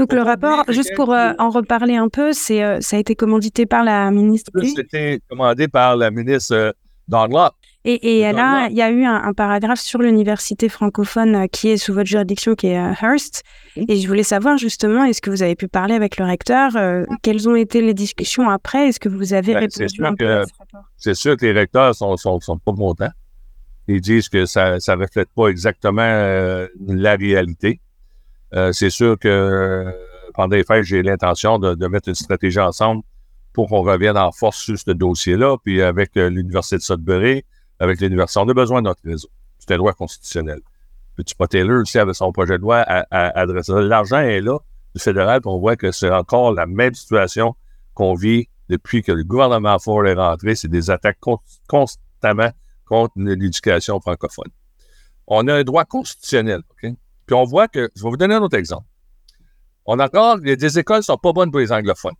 Donc 0.00 0.14
le 0.14 0.22
rapport, 0.22 0.64
juste 0.68 0.94
pour 0.96 1.12
euh, 1.12 1.34
en 1.38 1.50
reparler 1.50 1.96
un 1.96 2.08
peu, 2.08 2.32
c'est 2.32 2.64
euh, 2.64 2.80
ça 2.80 2.96
a 2.96 3.00
été 3.00 3.14
commandité 3.14 3.66
par 3.66 3.84
la 3.84 4.10
ministre. 4.10 4.50
C'était 4.64 5.20
commandé 5.28 5.68
par 5.68 5.94
la 5.94 6.10
ministre 6.10 6.54
euh, 6.54 6.72
Dunlop. 7.06 7.50
Et, 7.84 8.20
et 8.20 8.32
là, 8.32 8.68
il 8.70 8.76
y 8.76 8.80
a 8.80 8.90
eu 8.90 9.04
un, 9.04 9.34
paragraphe 9.34 9.80
sur 9.80 9.98
l'université 9.98 10.70
francophone 10.70 11.48
qui 11.48 11.68
est 11.68 11.76
sous 11.76 11.92
votre 11.92 12.08
juridiction, 12.08 12.54
qui 12.54 12.68
est 12.68 12.76
Hearst. 13.02 13.42
Et 13.76 13.96
je 13.96 14.08
voulais 14.08 14.22
savoir 14.22 14.56
justement, 14.56 15.04
est-ce 15.04 15.20
que 15.20 15.28
vous 15.28 15.42
avez 15.42 15.54
pu 15.54 15.68
parler 15.68 15.94
avec 15.94 16.16
le 16.16 16.24
recteur 16.24 16.72
Quelles 17.22 17.48
ont 17.48 17.56
été 17.56 17.82
les 17.82 17.94
discussions 17.94 18.48
après? 18.48 18.88
Est-ce 18.88 19.00
que 19.00 19.08
vous 19.08 19.32
avez 19.32 19.54
ben, 19.54 19.60
répondu 19.60 19.86
C'est 20.96 21.14
sûr, 21.14 21.36
que 21.36 21.46
les 21.46 21.52
recteurs 21.52 21.94
sont, 21.94 22.16
sont, 22.18 22.38
sont 22.40 22.58
pas 22.58 22.72
contents. 22.72 23.12
Ils 23.88 24.00
disent 24.00 24.28
que 24.28 24.44
ça 24.46 24.76
ne 24.76 25.02
reflète 25.02 25.28
pas 25.34 25.48
exactement 25.48 26.02
euh, 26.02 26.68
la 26.86 27.16
réalité. 27.16 27.80
Euh, 28.54 28.72
c'est 28.72 28.90
sûr 28.90 29.18
que 29.18 29.94
pendant 30.34 30.56
les 30.56 30.64
fêtes, 30.64 30.84
j'ai 30.84 31.02
l'intention 31.02 31.58
de, 31.58 31.86
mettre 31.86 32.08
une 32.08 32.14
stratégie 32.14 32.60
ensemble 32.60 33.02
pour 33.52 33.68
qu'on 33.68 33.82
revienne 33.82 34.16
en 34.16 34.32
force 34.32 34.58
sur 34.58 34.78
ce 34.78 34.90
dossier-là. 34.90 35.56
Puis 35.64 35.82
avec 35.82 36.16
euh, 36.16 36.30
l'Université 36.30 36.76
de 36.76 36.82
Sudbury, 36.82 37.44
avec 37.78 38.00
l'Université, 38.00 38.40
on 38.40 38.48
a 38.48 38.54
besoin 38.54 38.82
de 38.82 38.88
notre 38.88 39.02
réseau. 39.04 39.28
C'est 39.58 39.72
un 39.74 39.78
droit 39.78 39.92
constitutionnel. 39.92 40.60
Petit 41.16 41.34
pas 41.34 41.46
Taylor 41.46 41.80
aussi 41.80 41.98
avec 41.98 42.14
son 42.14 42.32
projet 42.32 42.56
de 42.56 42.62
loi 42.62 42.78
à, 42.78 43.04
adresser? 43.38 43.72
L'argent 43.74 44.20
est 44.20 44.40
là 44.40 44.58
du 44.94 45.00
fédéral, 45.02 45.40
puis 45.40 45.50
on 45.50 45.58
voit 45.58 45.76
que 45.76 45.92
c'est 45.92 46.10
encore 46.10 46.52
la 46.52 46.66
même 46.66 46.94
situation 46.94 47.54
qu'on 47.94 48.14
vit 48.14 48.48
depuis 48.68 49.02
que 49.02 49.12
le 49.12 49.24
gouvernement 49.24 49.78
Ford 49.78 50.06
est 50.06 50.14
rentré. 50.14 50.54
C'est 50.54 50.68
des 50.68 50.90
attaques 50.90 51.18
constamment 51.68 52.50
contre 52.86 53.12
l'éducation 53.16 54.00
francophone. 54.00 54.50
On 55.26 55.46
a 55.48 55.54
un 55.54 55.62
droit 55.62 55.84
constitutionnel, 55.84 56.62
OK? 56.70 56.92
Puis 57.30 57.38
on 57.38 57.44
voit 57.44 57.68
que, 57.68 57.88
je 57.94 58.02
vais 58.02 58.10
vous 58.10 58.16
donner 58.16 58.34
un 58.34 58.42
autre 58.42 58.56
exemple. 58.58 58.86
On 59.86 60.00
a 60.00 60.06
encore, 60.06 60.40
des 60.40 60.78
écoles 60.80 60.96
ne 60.96 61.02
sont 61.02 61.16
pas 61.16 61.32
bonnes 61.32 61.52
pour 61.52 61.60
les 61.60 61.70
anglophones. 61.70 62.16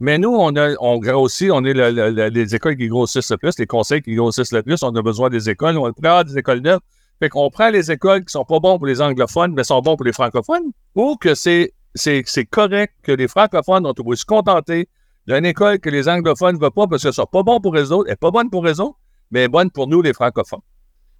Mais 0.00 0.16
nous, 0.16 0.34
on, 0.34 0.56
a, 0.56 0.76
on 0.80 0.96
grossit, 0.98 1.50
on 1.50 1.62
est 1.66 1.74
les 1.74 2.54
écoles 2.54 2.78
qui 2.78 2.88
grossissent 2.88 3.30
le 3.30 3.36
plus, 3.36 3.58
les 3.58 3.66
conseils 3.66 4.00
qui 4.00 4.14
grossissent 4.14 4.52
le 4.52 4.62
plus, 4.62 4.82
on 4.82 4.96
a 4.96 5.02
besoin 5.02 5.28
des 5.28 5.50
écoles, 5.50 5.76
on 5.76 5.84
avoir 5.88 6.24
des 6.24 6.38
écoles 6.38 6.60
neuves. 6.60 6.80
Fait 7.18 7.28
qu'on 7.28 7.50
prend 7.50 7.68
les 7.68 7.92
écoles 7.92 8.24
qui 8.24 8.32
sont 8.32 8.46
pas 8.46 8.58
bonnes 8.60 8.78
pour 8.78 8.86
les 8.86 9.02
anglophones, 9.02 9.52
mais 9.52 9.62
sont 9.62 9.82
bonnes 9.82 9.98
pour 9.98 10.06
les 10.06 10.14
francophones, 10.14 10.72
ou 10.94 11.16
que 11.16 11.34
c'est, 11.34 11.74
c'est, 11.94 12.24
correct 12.46 12.94
que 13.02 13.12
les 13.12 13.28
francophones 13.28 13.84
ont 13.84 13.92
trouvé 13.92 14.16
se 14.16 14.24
contenter 14.24 14.88
d'une 15.26 15.44
école 15.44 15.80
que 15.80 15.90
les 15.90 16.08
anglophones 16.08 16.54
ne 16.54 16.60
veulent 16.62 16.70
pas 16.70 16.86
parce 16.86 17.02
que 17.02 17.12
ce 17.12 17.20
n'est 17.20 17.26
pas 17.30 17.42
bon 17.42 17.60
pour 17.60 17.74
les 17.74 17.92
autres, 17.92 18.06
elle 18.06 18.12
n'est 18.12 18.16
pas 18.16 18.30
bonne 18.30 18.48
pour 18.48 18.64
les 18.64 18.80
autres, 18.80 18.96
mais 19.30 19.48
bonne 19.48 19.70
pour 19.70 19.86
nous, 19.86 20.00
les 20.00 20.14
francophones. 20.14 20.62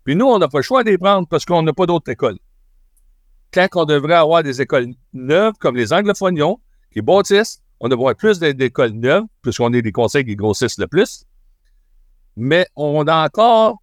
Puis 0.05 0.17
nous, 0.17 0.25
on 0.25 0.39
n'a 0.39 0.49
pas 0.49 0.61
le 0.61 0.63
choix 0.63 0.83
de 0.85 0.89
les 0.89 0.97
prendre 0.97 1.29
parce 1.29 1.45
qu'on 1.45 1.61
n'a 1.61 1.75
pas 1.75 1.85
d'autres 1.85 2.11
écoles. 2.11 2.39
Quand 3.53 3.69
on 3.75 3.85
devrait 3.85 4.15
avoir 4.15 4.43
des 4.43 4.61
écoles 4.61 4.89
neuves 5.13 5.55
comme 5.59 5.77
les 5.77 5.93
anglophones 5.93 6.41
ont, 6.43 6.59
qui 6.93 7.01
bâtissent, 7.01 7.63
on 7.81 7.89
devrait 7.89 8.11
avoir 8.11 8.17
plus 8.17 8.39
d'écoles 8.39 8.93
neuves, 8.93 9.25
puisqu'on 9.43 9.73
est 9.73 9.83
des 9.83 9.93
conseils 9.93 10.25
qui 10.25 10.37
grossissent 10.37 10.79
le 10.79 10.87
plus. 10.87 11.25
Mais 12.37 12.67
on 12.77 13.07
a 13.07 13.25
encore 13.25 13.79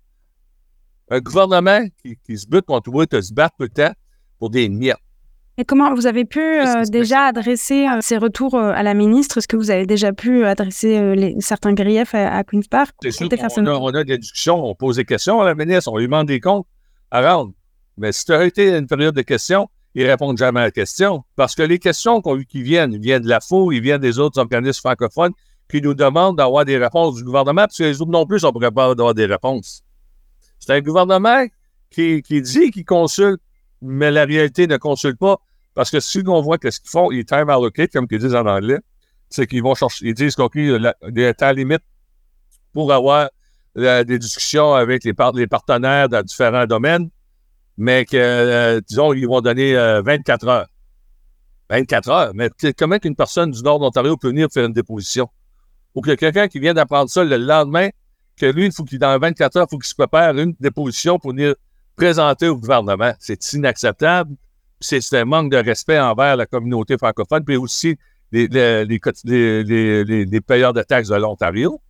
un 1.10 1.20
gouvernement 1.20 1.82
qui, 2.04 2.38
se 2.38 2.48
bute 2.48 2.66
contre 2.66 2.92
vous, 2.92 3.04
se 3.04 3.34
battre 3.34 3.56
peut-être 3.58 3.96
pour 4.40 4.50
des 4.50 4.70
miettes. 4.70 4.98
Et 5.58 5.64
comment 5.64 5.94
vous 5.94 6.06
avez 6.06 6.26
pu 6.26 6.42
euh, 6.42 6.84
déjà 6.84 7.28
adresser 7.28 7.88
euh, 7.88 8.00
ces 8.02 8.18
retours 8.18 8.56
euh, 8.56 8.74
à 8.76 8.84
la 8.84 8.94
ministre? 8.94 9.38
Est-ce 9.38 9.48
que 9.48 9.56
vous 9.56 9.72
avez 9.72 9.86
déjà 9.86 10.12
pu 10.12 10.44
adresser 10.44 11.16
les, 11.16 11.36
certains 11.40 11.74
griefs 11.74 12.14
à, 12.14 12.44
Queen's 12.44 12.68
Park? 12.68 12.94
C'est 13.02 13.12
sûr 13.12 13.30
qu'on 13.30 13.66
a, 13.66 13.72
on 13.72 13.88
a, 13.88 14.04
des 14.04 14.18
discussions, 14.18 14.66
on 14.66 14.76
pose 14.76 14.98
des 14.98 15.06
questions 15.06 15.40
à 15.40 15.46
la 15.46 15.56
ministre, 15.56 15.90
on 15.94 15.98
lui 15.98 16.06
demande 16.06 16.28
des 16.28 16.42
comptes 16.42 16.68
à 17.10 17.36
rendre. 17.36 17.54
Mais 17.98 18.12
si 18.12 18.26
tu 18.26 18.34
as 18.34 18.44
été 18.46 18.76
une 18.76 18.88
période 18.88 19.16
de 19.16 19.22
questions, 19.22 19.70
ils 19.96 20.06
répondent 20.06 20.38
jamais 20.38 20.60
à 20.60 20.64
la 20.64 20.72
question. 20.72 21.24
Parce 21.36 21.56
que 21.56 21.64
les 21.64 21.80
questions 21.80 22.22
qui 22.22 22.62
viennent, 22.62 22.98
viennent 22.98 23.24
de 23.24 23.30
la 23.30 23.40
FO, 23.40 23.72
ils 23.72 23.82
viennent 23.82 24.02
des 24.02 24.20
autres 24.20 24.40
organismes 24.40 24.82
francophones 24.82 25.32
qui 25.70 25.82
nous 25.82 25.94
demandent 25.94 26.38
d'avoir 26.38 26.66
des 26.66 26.78
réponses 26.78 27.16
du 27.16 27.24
gouvernement, 27.24 27.64
parce 27.64 27.78
que 27.78 27.84
les 27.84 28.02
autres 28.02 28.12
non 28.12 28.26
plus 28.26 28.42
sont 28.42 28.52
pas 28.52 28.70
d'avoir 28.70 29.14
des 29.14 29.26
réponses. 29.26 29.84
C'est 30.60 30.74
un 30.74 30.82
gouvernement 30.82 31.46
qui, 31.90 32.22
dit 32.22 32.72
qu'il 32.72 32.86
consulte, 32.86 33.42
mais 33.82 34.12
la 34.12 34.26
réalité 34.26 34.68
ne 34.68 34.78
consulte 34.78 35.18
pas, 35.18 35.38
parce 35.74 35.90
que 35.90 36.00
si 36.00 36.22
on 36.28 36.42
voit 36.42 36.58
qu'est-ce 36.58 36.82
qu'ils 36.82 36.90
font, 36.90 37.12
ils 37.12 37.26
time 37.26 37.50
allocate, 37.50 37.92
comme 37.92 38.06
ils 38.12 38.20
disent 38.20 38.36
en 38.36 38.46
anglais, 38.46 38.80
c'est 39.30 39.48
qu'ils 39.48 39.64
vont 39.64 39.76
chercher, 39.76 40.08
ils 40.08 40.14
disent 40.14 40.36
qu'on 40.36 40.50
des 41.10 41.34
temps 41.34 41.52
limites 41.52 41.84
pour 42.74 42.92
avoir 42.94 43.30
des 43.76 44.20
discussions 44.20 44.74
avec 44.74 45.04
les 45.04 45.14
partenaires 45.14 46.10
dans 46.10 46.22
différents 46.22 46.66
domaines 46.66 47.10
mais 47.78 48.06
que, 48.06 48.18
euh, 48.18 48.82
disons, 48.88 49.14
ils 49.14 49.28
vont 49.28 49.42
donner 49.42 49.74
24 49.74 50.44
euh, 50.48 50.50
heures. 50.50 50.68
24 51.70 52.10
heures? 52.10 52.32
Mais 52.34 52.50
comment 52.78 53.00
qu'une 53.00 53.16
personne 53.16 53.52
du 53.52 53.62
nord 53.64 53.80
d'Ontario 53.80 54.18
peut 54.18 54.30
venir 54.30 54.48
faire 54.52 54.66
une 54.66 54.74
déposition? 54.74 55.30
Ou 55.94 56.02
que 56.02 56.12
quelqu'un 56.12 56.48
qui 56.48 56.60
vient 56.60 56.74
d'apprendre 56.74 57.10
ça 57.10 57.24
le 57.24 57.38
lendemain, 57.38 57.90
que 58.38 58.46
lui, 58.46 58.72
faut 58.72 58.84
qu'il, 58.84 59.00
dans 59.00 59.18
24 59.18 59.58
heures, 59.58 59.66
il 59.68 59.72
faut 59.72 59.78
qu'il 59.78 59.88
se 59.88 59.96
prépare 59.96 60.38
une 60.38 60.54
déposition 60.60 61.20
pour 61.20 61.32
venir 61.32 61.56
présenter 61.96 62.48
au 62.48 62.58
gouvernement. 62.58 63.14
C'est 63.20 63.54
inacceptable. 63.54 64.36
C'est 64.82 65.02
un 65.14 65.26
manque 65.26 65.52
de 65.52 65.58
respect 65.58 66.00
envers 66.00 66.36
la 66.36 66.46
communauté 66.46 66.98
francophone, 66.98 67.44
puis 67.46 67.56
aussi 67.56 67.98
les, 68.32 68.48
les, 68.48 68.86
les, 68.86 70.26
les 70.26 70.42
payeurs 70.42 70.74
de 70.74 70.84
taxes 70.84 71.08
de 71.08 71.16
l'Ontario. 71.16 71.82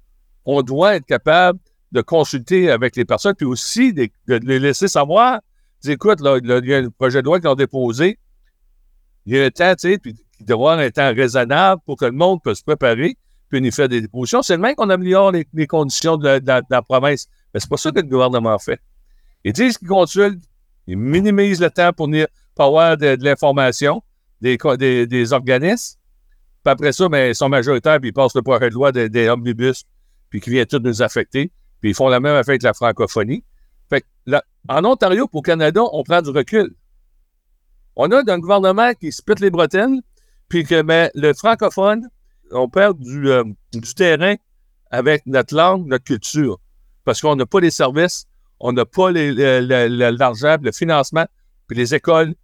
On 0.45 0.61
doit 0.61 0.95
être 0.95 1.05
capable 1.05 1.59
de 1.91 2.01
consulter 2.01 2.69
avec 2.69 2.95
les 2.95 3.05
personnes, 3.05 3.33
puis 3.33 3.47
aussi 3.47 3.91
de 3.91 4.09
les 4.27 4.59
laisser 4.59 4.87
savoir 4.87 5.41
écoute, 5.89 6.19
il 6.21 6.67
y 6.67 6.73
a 6.73 6.77
un 6.77 6.89
projet 6.89 7.21
de 7.21 7.25
loi 7.25 7.39
qu'ils 7.39 7.49
ont 7.49 7.55
déposé. 7.55 8.19
Il 9.25 9.35
y 9.35 9.39
a 9.39 9.45
un 9.45 9.49
temps, 9.49 9.73
tu 9.75 9.91
sais, 9.91 9.97
puis 9.97 10.15
avoir 10.49 10.77
un 10.77 10.89
temps 10.89 11.13
raisonnable 11.13 11.81
pour 11.85 11.97
que 11.97 12.05
le 12.05 12.11
monde 12.11 12.39
puisse 12.43 12.59
se 12.59 12.63
préparer, 12.63 13.17
puis 13.49 13.59
y 13.59 13.71
faire 13.71 13.89
des 13.89 14.01
dépositions. 14.01 14.41
C'est 14.41 14.55
le 14.55 14.61
même 14.61 14.75
qu'on 14.75 14.89
améliore 14.89 15.31
les, 15.31 15.67
conditions 15.67 16.17
de 16.17 16.41
la, 16.45 16.81
province. 16.81 17.27
Mais 17.53 17.59
c'est 17.59 17.69
pas 17.69 17.77
ça 17.77 17.91
que 17.91 17.99
le 17.99 18.07
gouvernement 18.07 18.57
fait. 18.59 18.79
Ils 19.43 19.53
disent 19.53 19.77
qu'ils 19.77 19.87
consultent, 19.87 20.43
ils 20.87 20.97
minimisent 20.97 21.61
le 21.61 21.69
temps 21.69 21.93
pour, 21.93 22.07
venir, 22.07 22.27
avoir 22.57 22.97
de, 22.97 23.17
l'information 23.21 24.01
des, 24.41 24.57
des, 25.07 25.33
organismes. 25.33 25.97
Puis 26.63 26.71
après 26.71 26.91
ça, 26.91 27.07
mais 27.09 27.25
ben, 27.25 27.29
ils 27.29 27.35
sont 27.35 27.49
majoritaires, 27.49 27.99
puis 27.99 28.09
ils 28.09 28.13
passent 28.13 28.35
le 28.35 28.41
projet 28.41 28.69
de 28.69 28.73
loi 28.73 28.91
des, 28.91 29.29
omnibus, 29.29 29.83
puis 30.29 30.41
qui 30.41 30.49
vient 30.49 30.65
tout 30.65 30.79
nous 30.79 31.01
affecter. 31.01 31.51
Puis 31.79 31.91
ils 31.91 31.95
font 31.95 32.09
la 32.09 32.19
même 32.19 32.35
affaire 32.35 32.53
avec 32.53 32.63
la 32.63 32.73
francophonie. 32.73 33.43
Fait 33.89 34.01
que 34.01 34.07
là, 34.25 34.43
en 34.67 34.85
Ontario, 34.85 35.27
pour 35.27 35.43
Canada, 35.43 35.81
on 35.91 36.03
prend 36.03 36.21
du 36.21 36.29
recul. 36.29 36.73
On 37.95 38.11
a 38.11 38.31
un 38.31 38.39
gouvernement 38.39 38.93
qui 38.93 39.11
se 39.11 39.21
les 39.39 39.49
bretelles, 39.49 40.01
puis 40.49 40.63
que 40.63 40.81
mais 40.81 41.11
le 41.13 41.33
francophone, 41.33 42.07
on 42.51 42.69
perd 42.69 42.99
du, 42.99 43.29
euh, 43.29 43.43
du 43.73 43.93
terrain 43.93 44.35
avec 44.91 45.25
notre 45.25 45.55
langue, 45.55 45.87
notre 45.87 46.03
culture. 46.03 46.59
Parce 47.03 47.21
qu'on 47.21 47.35
n'a 47.35 47.45
pas 47.45 47.59
les 47.59 47.71
services, 47.71 48.25
on 48.59 48.73
n'a 48.73 48.85
pas 48.85 49.11
l'argent, 49.11 50.57
le 50.61 50.71
financement, 50.71 51.25
puis 51.67 51.77
les 51.77 51.93
écoles. 51.93 52.35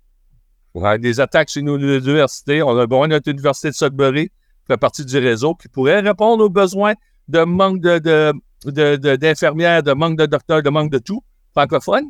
On 0.74 0.86
a 0.86 0.98
des 0.98 1.20
attaques 1.20 1.50
chez 1.50 1.62
nos 1.62 1.78
universités. 1.78 2.64
On 2.64 2.78
a 2.78 2.88
de 2.88 3.08
notre 3.08 3.30
université 3.30 3.70
de 3.70 3.74
Sudbury, 3.74 4.30
qui 4.30 4.68
fait 4.68 4.78
partie 4.78 5.04
du 5.04 5.18
réseau, 5.18 5.56
qui 5.56 5.68
pourrait 5.68 6.00
répondre 6.00 6.46
aux 6.46 6.50
besoins 6.50 6.94
de 7.28 7.44
manque 7.44 7.82
d'infirmières, 7.82 9.84
de, 9.84 9.90
de, 9.90 9.94
de 9.94 9.94
manque 9.94 10.18
de 10.18 10.26
docteurs, 10.26 10.64
de 10.64 10.70
manque 10.70 10.92
de 10.92 11.00
tout 11.00 11.24
francophone, 11.52 12.06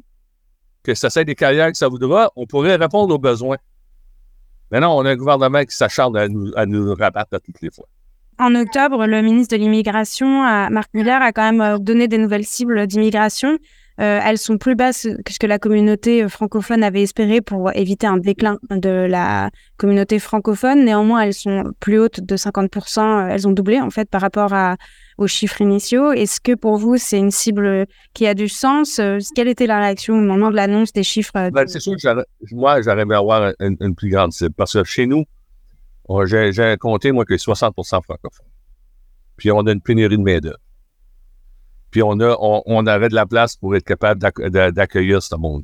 que 0.83 0.93
ça 0.93 1.09
soit 1.09 1.23
des 1.23 1.35
carrières 1.35 1.71
que 1.71 1.77
ça 1.77 1.87
voudra, 1.87 2.31
on 2.35 2.45
pourrait 2.45 2.75
répondre 2.75 3.13
aux 3.13 3.19
besoins. 3.19 3.57
Maintenant, 4.71 4.97
on 4.97 5.05
a 5.05 5.11
un 5.11 5.15
gouvernement 5.15 5.63
qui 5.63 5.75
s'acharne 5.75 6.15
à 6.15 6.27
nous, 6.27 6.95
rabattre 6.95 7.35
à 7.35 7.39
toutes 7.39 7.61
les 7.61 7.69
fois. 7.69 7.87
En 8.39 8.55
octobre, 8.55 9.05
le 9.05 9.21
ministre 9.21 9.55
de 9.55 9.61
l'Immigration, 9.61 10.27
Marc 10.69 10.89
Muller, 10.93 11.11
a 11.11 11.31
quand 11.31 11.51
même 11.51 11.61
euh, 11.61 11.77
donné 11.77 12.07
des 12.07 12.17
nouvelles 12.17 12.45
cibles 12.45 12.87
d'immigration. 12.87 13.59
Euh, 13.99 14.19
elles 14.23 14.37
sont 14.37 14.57
plus 14.57 14.75
basses 14.75 15.07
que 15.25 15.33
ce 15.33 15.37
que 15.37 15.45
la 15.45 15.59
communauté 15.59 16.23
euh, 16.23 16.29
francophone 16.29 16.83
avait 16.83 17.03
espéré 17.03 17.41
pour 17.41 17.71
éviter 17.75 18.07
un 18.07 18.17
déclin 18.17 18.57
de 18.71 18.89
la 18.89 19.51
communauté 19.77 20.17
francophone. 20.17 20.85
Néanmoins, 20.85 21.21
elles 21.21 21.35
sont 21.35 21.65
plus 21.79 21.99
hautes 21.99 22.21
de 22.21 22.35
50%. 22.35 23.29
Elles 23.29 23.47
ont 23.47 23.51
doublé, 23.51 23.79
en 23.79 23.91
fait, 23.91 24.09
par 24.09 24.21
rapport 24.21 24.53
à, 24.53 24.77
aux 25.21 25.27
chiffres 25.27 25.61
initiaux. 25.61 26.11
Est-ce 26.11 26.41
que 26.41 26.55
pour 26.55 26.77
vous, 26.77 26.97
c'est 26.97 27.19
une 27.19 27.31
cible 27.31 27.85
qui 28.13 28.25
a 28.27 28.33
du 28.33 28.49
sens? 28.49 28.99
Euh, 28.99 29.19
quelle 29.35 29.47
était 29.47 29.67
la 29.67 29.79
réaction 29.79 30.15
au 30.15 30.21
moment 30.21 30.49
de 30.49 30.55
l'annonce 30.55 30.91
des 30.91 31.03
chiffres? 31.03 31.35
Euh, 31.35 31.51
ben, 31.51 31.67
c'est 31.67 31.79
sûr 31.79 31.95
que 31.95 32.25
moi, 32.51 32.81
j'aurais 32.81 33.03
aimé 33.03 33.15
avoir 33.15 33.53
une, 33.59 33.95
plus 33.95 34.09
grande 34.09 34.33
cible 34.33 34.53
parce 34.55 34.73
que 34.73 34.83
chez 34.83 35.05
nous, 35.05 35.23
j'ai 36.25 36.75
compté, 36.79 37.11
moi, 37.11 37.23
que 37.25 37.35
60% 37.35 38.01
francophones. 38.03 38.47
Puis 39.37 39.51
on 39.51 39.59
a 39.61 39.71
une 39.71 39.81
pénurie 39.81 40.17
de 40.17 40.23
main-d'œuvre. 40.23 40.57
Puis 41.91 42.01
on, 42.03 42.19
a, 42.19 42.35
on, 42.39 42.87
avait 42.87 43.09
de 43.09 43.15
la 43.15 43.25
place 43.25 43.57
pour 43.57 43.75
être 43.75 43.83
capable 43.83 44.21
d'accueillir 44.71 45.21
ce 45.21 45.35
monde. 45.35 45.63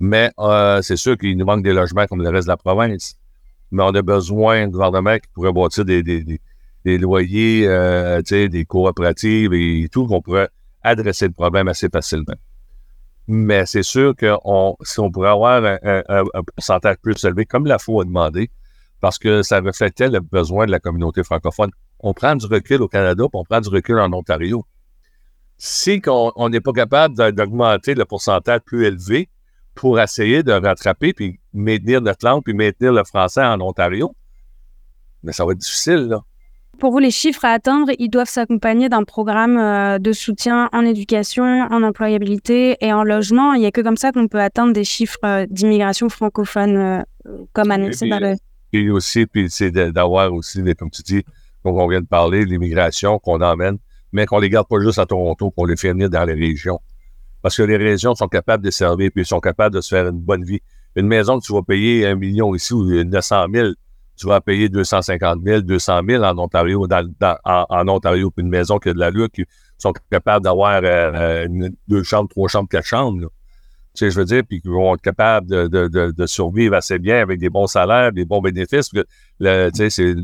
Mais 0.00 0.32
euh, 0.40 0.82
c'est 0.82 0.96
sûr 0.96 1.16
qu'il 1.16 1.36
nous 1.36 1.44
manque 1.44 1.62
des 1.62 1.72
logements 1.72 2.06
comme 2.06 2.22
le 2.22 2.28
reste 2.28 2.48
de 2.48 2.52
la 2.52 2.56
province. 2.56 3.14
Mais 3.70 3.84
on 3.84 3.94
a 3.94 4.02
besoin 4.02 4.66
d'un 4.66 4.68
gouvernement 4.68 5.16
qui 5.16 5.28
pourrait 5.32 5.52
bâtir 5.52 5.84
des, 5.84 6.02
des 6.02 6.40
loyers, 6.84 7.66
euh, 7.66 8.20
des 8.22 8.64
coopératives 8.64 9.52
et 9.54 9.88
tout, 9.90 10.06
qu'on 10.06 10.20
pourrait 10.20 10.48
adresser 10.82 11.26
le 11.26 11.32
problème 11.32 11.68
assez 11.68 11.88
facilement. 11.88 12.34
Mais 13.28 13.66
c'est 13.66 13.84
sûr 13.84 14.14
que 14.16 14.36
si 14.82 15.00
on 15.00 15.10
pourrait 15.10 15.30
avoir 15.30 15.64
un, 15.64 16.24
pourcentage 16.54 16.96
plus 16.96 17.22
élevé, 17.24 17.46
comme 17.46 17.66
la 17.66 17.78
FO 17.78 18.00
a 18.00 18.04
demandé, 18.04 18.50
parce 19.00 19.18
que 19.18 19.42
ça 19.42 19.60
reflète 19.60 20.00
le 20.00 20.20
besoin 20.20 20.66
de 20.66 20.70
la 20.70 20.80
communauté 20.80 21.22
francophone. 21.24 21.70
On 22.00 22.14
prend 22.14 22.34
du 22.34 22.46
recul 22.46 22.82
au 22.82 22.88
Canada, 22.88 23.24
puis 23.24 23.38
on 23.38 23.44
prend 23.44 23.60
du 23.60 23.68
recul 23.68 23.98
en 23.98 24.12
Ontario. 24.12 24.64
Si 25.56 26.02
on 26.06 26.48
n'est 26.48 26.60
pas 26.60 26.72
capable 26.72 27.14
d'augmenter 27.32 27.94
le 27.94 28.04
pourcentage 28.04 28.60
plus 28.60 28.86
élevé 28.86 29.28
pour 29.74 30.00
essayer 30.00 30.42
de 30.42 30.52
rattraper, 30.52 31.12
puis 31.12 31.40
maintenir 31.52 32.00
notre 32.00 32.26
langue, 32.26 32.42
puis 32.42 32.54
maintenir 32.54 32.92
le 32.92 33.04
français 33.04 33.42
en 33.42 33.60
Ontario, 33.60 34.14
mais 35.22 35.32
ça 35.32 35.44
va 35.44 35.52
être 35.52 35.58
difficile, 35.58 36.08
là. 36.08 36.20
Pour 36.82 36.90
vous, 36.90 36.98
les 36.98 37.12
chiffres 37.12 37.44
à 37.44 37.50
atteindre, 37.50 37.92
ils 38.00 38.08
doivent 38.08 38.28
s'accompagner 38.28 38.88
d'un 38.88 39.04
programme 39.04 39.56
euh, 39.56 39.98
de 40.00 40.12
soutien 40.12 40.68
en 40.72 40.84
éducation, 40.84 41.44
en 41.44 41.82
employabilité 41.84 42.76
et 42.80 42.92
en 42.92 43.04
logement. 43.04 43.52
Il 43.52 43.60
n'y 43.60 43.66
a 43.66 43.70
que 43.70 43.82
comme 43.82 43.96
ça 43.96 44.10
qu'on 44.10 44.26
peut 44.26 44.40
atteindre 44.40 44.72
des 44.72 44.82
chiffres 44.82 45.18
euh, 45.24 45.46
d'immigration 45.48 46.08
francophone 46.08 46.76
euh, 46.76 47.02
comme 47.52 47.70
annoncé 47.70 48.08
par 48.08 48.18
le... 48.18 48.34
Et 48.72 48.90
aussi, 48.90 49.26
puis 49.26 49.48
c'est 49.48 49.70
d'avoir 49.70 50.32
aussi, 50.32 50.60
comme 50.74 50.90
tu 50.90 51.02
dis, 51.02 51.22
comme 51.62 51.78
on 51.78 51.86
vient 51.86 52.00
de 52.00 52.06
parler, 52.06 52.44
l'immigration 52.44 53.20
qu'on 53.20 53.40
emmène, 53.42 53.78
mais 54.10 54.26
qu'on 54.26 54.40
les 54.40 54.48
garde 54.48 54.66
pas 54.66 54.80
juste 54.80 54.98
à 54.98 55.06
Toronto, 55.06 55.52
qu'on 55.52 55.66
les 55.66 55.76
fait 55.76 55.92
venir 55.92 56.10
dans 56.10 56.24
les 56.24 56.34
régions. 56.34 56.80
Parce 57.42 57.56
que 57.56 57.62
les 57.62 57.76
régions 57.76 58.16
sont 58.16 58.28
capables 58.28 58.64
de 58.64 58.70
servir, 58.72 59.10
puis 59.14 59.24
sont 59.24 59.40
capables 59.40 59.74
de 59.74 59.80
se 59.82 59.94
faire 59.94 60.08
une 60.08 60.18
bonne 60.18 60.42
vie. 60.42 60.60
Une 60.96 61.06
maison 61.06 61.38
que 61.38 61.44
tu 61.44 61.52
vas 61.52 61.62
payer 61.62 62.06
un 62.06 62.16
million 62.16 62.54
ici 62.56 62.72
ou 62.72 63.04
900 63.04 63.46
000, 63.52 63.68
tu 64.22 64.28
vas 64.28 64.40
payer 64.40 64.68
250 64.68 65.40
000, 65.44 65.62
200 65.62 66.00
000 66.08 66.22
en 66.22 66.38
Ontario, 66.38 66.86
en, 67.44 67.88
Ontario, 67.88 68.30
puis 68.30 68.44
une 68.44 68.50
maison 68.50 68.78
qui 68.78 68.90
a 68.90 68.94
de 68.94 69.00
la 69.00 69.10
lue, 69.10 69.28
qui 69.28 69.44
sont 69.78 69.92
capables 70.12 70.44
d'avoir 70.44 70.80
euh, 70.84 71.12
euh, 71.44 71.68
deux 71.88 72.04
chambres, 72.04 72.28
trois 72.28 72.46
chambres, 72.46 72.68
quatre 72.68 72.86
chambres. 72.86 73.22
Tu 73.22 73.30
sais, 73.94 74.10
je 74.12 74.16
veux 74.16 74.24
dire, 74.24 74.42
puis 74.48 74.60
qui 74.60 74.68
vont 74.68 74.94
être 74.94 75.02
capables 75.02 75.48
de, 75.48 76.26
survivre 76.26 76.76
assez 76.76 77.00
bien 77.00 77.20
avec 77.20 77.40
des 77.40 77.50
bons 77.50 77.66
salaires, 77.66 78.12
des 78.12 78.24
bons 78.24 78.40
bénéfices. 78.40 78.90
tu 78.90 79.02
sais, 79.40 79.90
c'est 79.90 80.14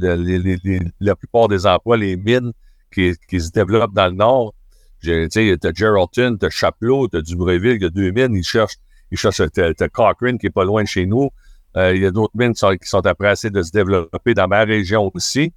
la 1.00 1.16
plupart 1.16 1.48
des 1.48 1.66
emplois, 1.66 1.96
les 1.96 2.16
mines 2.16 2.52
qui, 2.94 3.14
se 3.32 3.50
développent 3.50 3.94
dans 3.94 4.06
le 4.06 4.14
Nord. 4.14 4.54
Tu 5.02 5.26
sais, 5.28 5.56
t'as 5.60 5.72
Geraldton, 5.74 6.36
t'as 6.38 6.50
Chapelot, 6.50 7.08
t'as 7.08 7.20
Dubreuil, 7.20 7.60
il 7.64 7.82
y 7.82 7.84
a 7.84 7.90
deux 7.90 8.12
mines, 8.12 8.36
ils 8.36 8.44
cherchent, 8.44 8.76
ils 9.10 9.18
cherchent, 9.18 9.42
Cochrane 9.92 10.38
qui 10.38 10.46
est 10.46 10.50
pas 10.50 10.64
loin 10.64 10.84
de 10.84 10.88
chez 10.88 11.04
nous. 11.04 11.30
Euh, 11.76 11.94
il 11.94 12.02
y 12.02 12.06
a 12.06 12.10
d'autres 12.10 12.32
mines 12.34 12.54
qui 12.54 12.58
sont, 12.58 12.76
qui 12.76 12.88
sont 12.88 13.00
de 13.00 13.62
se 13.62 13.70
développer 13.70 14.34
dans 14.34 14.48
ma 14.48 14.64
région 14.64 15.10
aussi. 15.14 15.52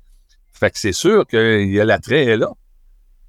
Fait 0.53 0.69
que 0.69 0.77
c'est 0.77 0.93
sûr 0.93 1.25
qu'il 1.25 1.71
y 1.71 1.79
a 1.79 1.85
l'attrait 1.85 2.37
là. 2.37 2.51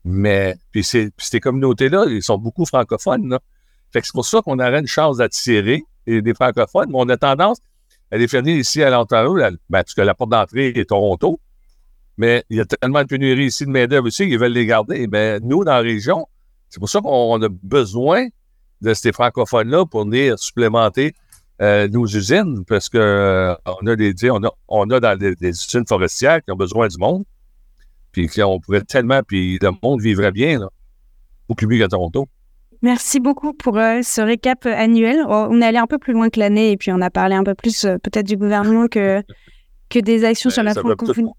Mais, 0.04 0.56
puis, 0.72 0.82
ces 0.84 1.40
communautés-là, 1.40 2.06
ils 2.08 2.22
sont 2.22 2.36
beaucoup 2.36 2.66
francophones. 2.66 3.38
Fait 3.92 4.00
que 4.00 4.06
c'est 4.06 4.12
pour 4.12 4.26
ça 4.26 4.42
qu'on 4.42 4.58
aurait 4.58 4.80
une 4.80 4.86
chance 4.86 5.18
d'attirer 5.18 5.84
des 6.06 6.34
francophones, 6.34 6.88
mais 6.90 6.98
on 6.98 7.08
a 7.08 7.16
tendance 7.16 7.58
à 8.10 8.18
les 8.18 8.26
faire 8.26 8.42
venir 8.42 8.56
ici 8.56 8.82
à 8.82 8.90
l'Ontario, 8.90 9.34
ben, 9.34 9.56
parce 9.70 9.94
que 9.94 10.02
la 10.02 10.14
porte 10.14 10.30
d'entrée 10.30 10.68
est 10.68 10.88
Toronto. 10.88 11.40
Mais 12.18 12.44
il 12.50 12.58
y 12.58 12.60
a 12.60 12.64
tellement 12.64 13.02
de 13.02 13.06
pénurie 13.06 13.46
ici 13.46 13.64
de 13.64 13.70
main-d'œuvre 13.70 14.08
aussi 14.08 14.26
qu'ils 14.26 14.38
veulent 14.38 14.52
les 14.52 14.66
garder. 14.66 15.06
Mais 15.06 15.40
nous, 15.40 15.64
dans 15.64 15.72
la 15.72 15.78
région, 15.78 16.26
c'est 16.68 16.80
pour 16.80 16.90
ça 16.90 17.00
qu'on 17.00 17.40
a 17.40 17.48
besoin 17.48 18.28
de 18.82 18.92
ces 18.92 19.12
francophones-là 19.12 19.86
pour 19.86 20.04
venir 20.04 20.38
supplémenter 20.38 21.14
euh, 21.62 21.87
nos 21.88 22.07
usines, 22.07 22.64
parce 22.66 22.88
que 22.88 22.99
euh, 22.99 23.54
on 23.81 23.87
a 23.87 23.95
des, 23.95 24.12
on 24.31 24.42
a, 24.42 24.50
on 24.66 24.90
a 24.90 24.99
dans 24.99 25.16
des, 25.16 25.35
usines 25.40 25.87
forestières 25.87 26.42
qui 26.42 26.50
ont 26.50 26.57
besoin 26.57 26.88
du 26.88 26.99
monde, 26.99 27.25
puis 28.11 28.28
on 28.42 28.59
pourrait 28.59 28.83
tellement, 28.83 29.21
puis 29.25 29.59
le 29.62 29.71
monde 29.83 30.00
vivrait 30.00 30.33
bien, 30.33 30.59
là, 30.59 30.69
beaucoup 31.49 31.66
mieux 31.66 31.78
qu'à 31.78 31.88
Toronto. 31.88 32.26
Merci 32.83 33.21
beaucoup 33.21 33.52
pour 33.52 33.75
ce 33.75 34.21
récap 34.21 34.66
annuel. 34.66 35.25
Oh, 35.28 35.47
on 35.50 35.61
est 35.61 35.66
allé 35.66 35.78
un 35.78 35.87
peu 35.87 35.99
plus 35.99 36.12
loin 36.12 36.31
que 36.31 36.40
l'année 36.40 36.73
et 36.73 36.76
puis 36.76 36.90
on 36.90 37.00
a 37.00 37.11
parlé 37.11 37.37
un 37.37 37.45
peu 37.45 37.54
plus 37.54 37.83
peut-être 38.02 38.26
du 38.26 38.37
gouvernement 38.37 38.88
que, 38.88 39.23
que 39.88 40.00
des 40.00 40.25
actions 40.25 40.50
sur 40.50 40.64
la 40.64 40.75
francophonie. 40.75 41.31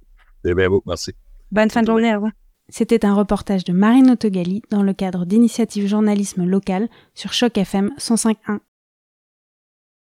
C'est 0.46 0.56
bien 0.56 0.70
beau, 0.70 0.82
merci. 0.86 1.12
Bonne 1.51 1.70
fin 1.70 1.82
de 1.82 1.88
journée, 1.88 2.15
au 2.15 2.30
C'était 2.70 3.06
un 3.06 3.13
reportage 3.13 3.65
de 3.65 3.74
Marine 3.74 4.10
Autogali 4.12 4.62
dans 4.70 4.84
le 4.84 4.94
cadre 4.94 5.25
d'initiatives 5.25 5.88
journalisme 5.88 6.46
local 6.46 6.88
sur 7.13 7.34
Choc 7.34 7.58
FM 7.58 7.92
105.1. 7.98 8.60